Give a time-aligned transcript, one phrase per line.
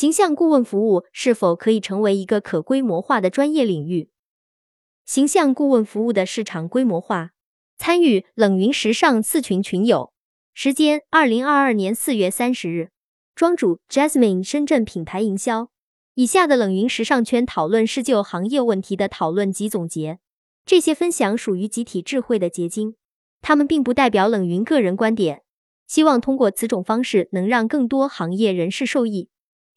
[0.00, 4.08] 形象顾问服务是否可以成为一个可规模化的专业领域？
[5.04, 7.32] 形象顾问服务的市场规模化。
[7.76, 10.14] 参与冷云时尚四群群友，
[10.54, 12.88] 时间：二零二二年四月三十日。
[13.34, 15.68] 庄主：Jasmine，深圳品牌营销。
[16.14, 20.18] 以下的冷云时尚圈讨论是就行业问题的讨论及总结，
[20.64, 22.96] 这些分享属于集体智慧的结晶，
[23.42, 25.42] 他们并不代表冷云个人观点。
[25.86, 29.28] 希望通过此种方式能让更多行业人士受益。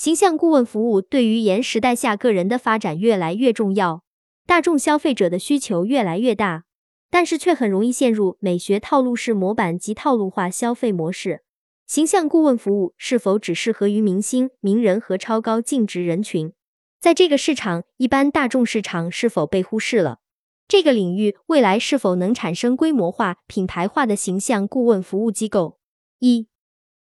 [0.00, 4.02] 形象顾问服务对于严时代下个人的发展越来越重要，
[4.46, 6.64] 大众消费者的需求越来越大，
[7.10, 11.42] 但是却很容易陷入美学套路式模板及套路化消费模式。
[11.86, 16.54] 形象顾问服务是否只适合于明星、名人和超高净值人群？
[16.98, 20.20] 在这个市场，一般大众市场是否被忽视了？
[20.66, 25.78] 这个领域未来是否能产生规模化、品牌化的形象顾问服务机构？
[26.20, 26.48] 一、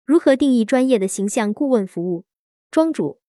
[0.04, 2.26] 如何定义专业的形象顾问服务？
[2.72, 3.20] 庄主，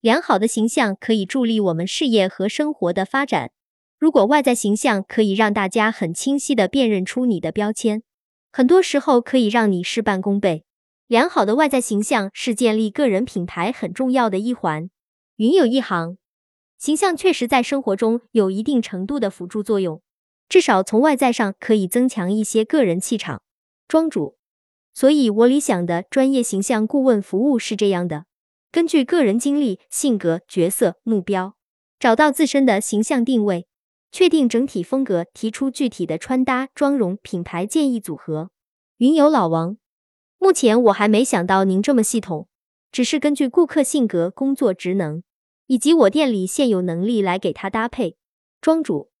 [0.00, 3.50] 良好的形象可以助力我们事业和生活的发展。
[3.98, 8.04] 如果外在形象可以让大家很清晰的辨认出你的标签，
[8.52, 10.64] 很多时候可以让你事半功倍。
[11.08, 14.88] 良好的外在形象是建立个人品牌很重要的一环。
[15.36, 16.16] 云有一行，
[16.78, 20.00] 形象确实在生活中有一定程度的辅助作用，
[20.48, 23.42] 至少从外在上可以增强一些个人气场。
[23.88, 24.36] 庄主，
[24.94, 28.26] 所以我理想的专业形象顾问服务是这样的。
[28.74, 31.54] 根据个人经历、性格、角色、目标，
[32.00, 33.68] 找到自身的形象定位，
[34.10, 38.50] 确定整体风格，提出具体的穿搭、妆容、品牌建议组合。
[38.96, 39.76] 云游老王，
[40.40, 42.48] 目前我还没想到您这么系统，
[42.90, 45.22] 只是根据顾客性格、工作职能
[45.68, 48.16] 以及我店里现有能力来给他搭配。
[48.60, 49.12] 庄主，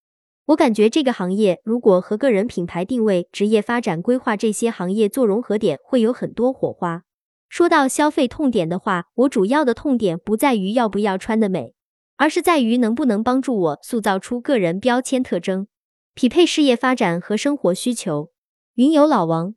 [0.46, 7.04] 我感觉这个行业如果和个人品牌定位、职业发展规划这些行业做融合点，会有很多火花。
[7.48, 11.74] 说到消费痛点的话，我主要的痛点不在于要不要穿的美，
[12.16, 15.68] 而是在于能不能帮助我塑造出个人标签特征，
[16.14, 18.30] 匹配事业发展和生活需求。
[18.74, 19.54] 云游老王，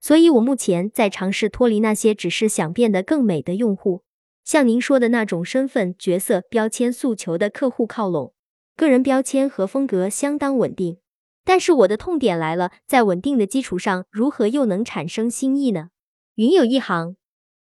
[0.00, 4.02] 所以我目前在尝试脱离那些只是想变得更美的用户，
[4.44, 8.34] 像您说的那种身份、角色、标签诉求的客户靠拢。
[8.74, 10.98] 个人标签和风格相当稳定，
[11.44, 15.90] 但是我的痛点来了，在稳定的基础上，如何又能产生新意呢？
[16.34, 17.16] 云有一行。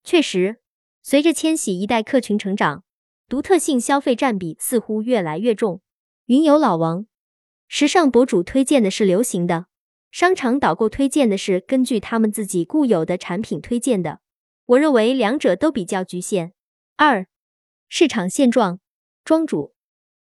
[0.04, 0.60] 确实，
[1.02, 2.84] 随着千禧一代客群成长，
[3.26, 5.80] 独特性消费占比似乎越来越重。
[6.26, 7.06] 云游老王，
[7.68, 9.66] 时尚博主推荐的是流行的，
[10.10, 14.20] 商场导购推荐的是根据他们自己固有的产品推荐的。
[14.66, 16.52] 我认为两者都比较局限。
[16.96, 17.26] 二、
[17.88, 18.80] 市场现状，
[19.24, 19.74] 庄主，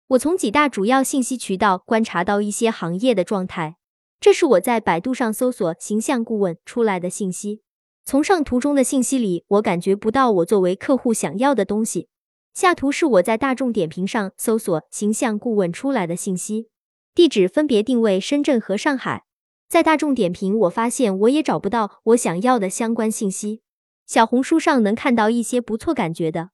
[0.08, 3.76] 我从几大主要信息渠道观察到一些行业的状态，
[4.22, 7.62] 这是我在百度上搜索形象顾问出来的信息。
[8.06, 12.10] 从上图中的信息里，我感觉不到我作为客户想要的东西。
[12.54, 16.68] 下图是我在大众点评上搜索形象顾问出来的信息，
[17.16, 19.24] 地址分别定位深圳和上海。
[19.70, 23.62] 在大众点评，我发现我也找不到我想要的相关信息。
[24.06, 26.50] 小红书上能看到一些不错感觉的，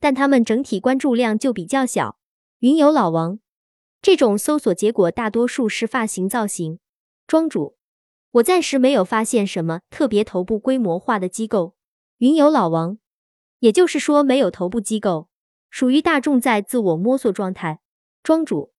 [0.00, 2.16] 但他们整体关注量就比较小。
[2.60, 3.38] 云游老王，
[4.00, 6.80] 这种搜索结果大多数是发型造型。
[7.26, 7.76] 庄主。
[8.34, 11.76] 我暂时没有发现什么特别头部规模化的机构。
[12.18, 12.98] 云游老王，
[13.60, 15.28] 也就是说没有头部机构，
[15.70, 17.80] 属于大众在自我摸索状态。
[18.24, 18.72] 庄主，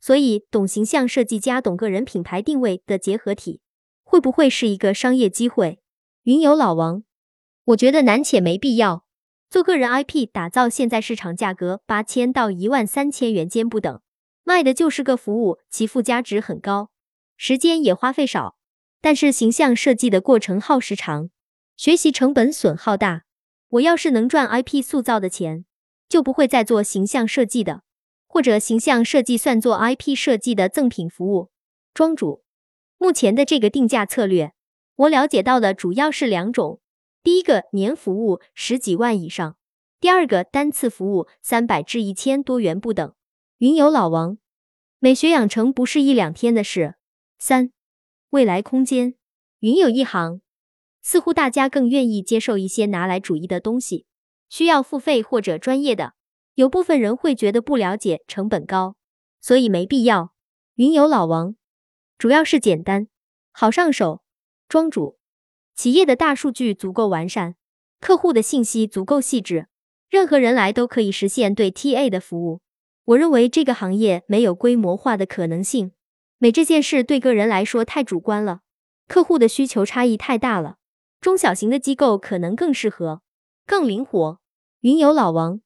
[0.00, 3.60] 所以懂形象设计加懂个人品牌定位的结合体，
[4.02, 5.78] 会不会是一个商业机会？
[6.24, 7.04] 云游老王，
[7.66, 9.04] 我觉得难且没必要。
[9.48, 14.00] 做个人 IP 打造，现在市场价格八千到一万三千元间不等，
[14.42, 16.90] 卖的就是个服务，其附加值很高，
[17.36, 18.55] 时间也花费少。
[19.06, 21.30] 但是形象设计的过程耗时长，
[21.76, 23.22] 学习成本损耗大。
[23.68, 25.64] 我要是能赚 IP 塑造的钱，
[26.08, 27.84] 就不会再做形象设计的，
[28.26, 31.52] 或者形象设计算作 IP 设计的赠品服务。
[31.94, 32.42] 庄主，
[32.98, 34.54] 目前的这个定价策略，
[34.96, 36.80] 我了解到的主要是两种：
[37.22, 39.56] 第一个年服务十几万以上，
[40.00, 43.14] 第二个单次服务三百至一千多元不等。
[43.58, 44.38] 云游老王，
[44.98, 46.96] 美学养成不是一两天的事。
[47.38, 47.70] 三。
[48.30, 49.14] 未来空间，
[49.60, 50.40] 云有一行，
[51.00, 54.06] 似乎大家更愿意接受一些拿来主义的东西，
[54.48, 56.14] 需要付费或者专业的。
[56.54, 58.96] 有部分人会觉得不了解，成本高，
[59.40, 60.32] 所以没必要。
[60.74, 61.54] 云有老王，
[62.18, 63.08] 主要是简单，
[63.52, 64.22] 好上手。
[64.68, 65.18] 庄主，
[65.74, 67.54] 企业的大数据足够完善，
[68.00, 69.68] 客户的信息足够细致，
[70.10, 72.60] 任何人来都可以实现对 TA 的服务。
[73.04, 75.92] 我认为这个行业没有规模化的可能性。
[76.38, 78.60] 美这件事对个人来说太主观了，
[79.08, 80.76] 客户的需求差异太大了。
[81.20, 83.22] 中小型的机构可能更适合，
[83.66, 84.38] 更灵活。
[84.80, 85.60] 云游老王，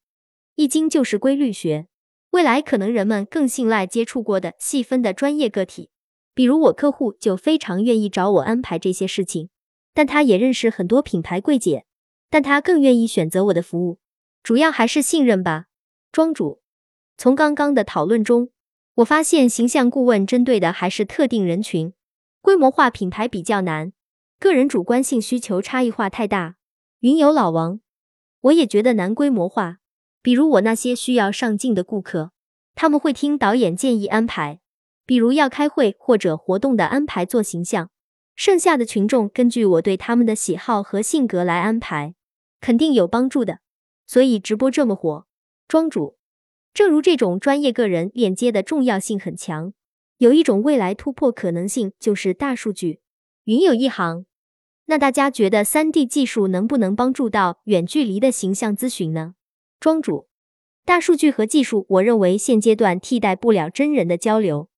[0.55, 1.89] 易经就是规律学。
[2.31, 5.91] 未来可能人们更信赖接触过的细分的专业个体，
[6.33, 9.51] 比如我客户就非常愿意找我安排这些事情，
[9.93, 11.85] 但他也认识很多品牌柜姐，
[12.31, 13.99] 但他更愿意选择我的服务，
[14.45, 15.67] 主要还是信任吧。
[16.13, 16.63] 庄主，
[17.19, 18.51] 从刚刚的讨论中，
[19.01, 21.95] 我发现形象顾问针对的还是特定人群，
[22.43, 23.93] 规模化品牌比较难，
[24.39, 26.57] 个人主观性需求差异化太大。
[27.01, 27.81] 云游老王，
[28.43, 29.79] 我也觉得难规模化。
[30.21, 32.33] 比如我那些需要上镜的顾客，
[32.75, 34.61] 他们会听导演建议安排，
[35.07, 37.89] 比如要开会或者活动的安排做形象，
[38.37, 42.15] 剩下的群众根据我对他们的喜好和性格来安排，
[42.61, 43.61] 肯定有帮助的。
[44.07, 45.27] 所以直播这么火，
[45.67, 46.19] 庄主，
[46.73, 49.75] 正如这种专业个人链接的重要性很强，
[50.19, 53.01] 有一种未来突破可能性就是大数据。
[53.45, 54.25] 云有一行，
[54.87, 59.35] 那大家觉得三 D 技术能不能帮助到远距离的形象咨询呢？
[59.81, 60.29] 庄主，
[60.85, 64.70] 大数据和技术，我认为现阶段替代不了真人的交流。